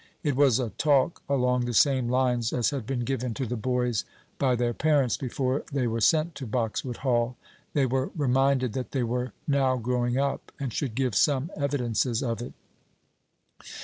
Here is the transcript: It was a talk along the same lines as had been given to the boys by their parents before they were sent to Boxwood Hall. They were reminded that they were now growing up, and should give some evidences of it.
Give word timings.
It 0.23 0.35
was 0.35 0.57
a 0.57 0.71
talk 0.79 1.21
along 1.29 1.65
the 1.65 1.75
same 1.75 2.09
lines 2.09 2.51
as 2.53 2.71
had 2.71 2.87
been 2.87 3.01
given 3.01 3.35
to 3.35 3.45
the 3.45 3.55
boys 3.55 4.03
by 4.39 4.55
their 4.55 4.73
parents 4.73 5.15
before 5.15 5.63
they 5.71 5.85
were 5.85 6.01
sent 6.01 6.33
to 6.37 6.47
Boxwood 6.47 6.97
Hall. 7.05 7.37
They 7.73 7.85
were 7.85 8.09
reminded 8.15 8.73
that 8.73 8.93
they 8.93 9.03
were 9.03 9.33
now 9.47 9.77
growing 9.77 10.17
up, 10.17 10.51
and 10.59 10.73
should 10.73 10.95
give 10.95 11.13
some 11.13 11.51
evidences 11.55 12.23
of 12.23 12.41
it. 12.41 12.53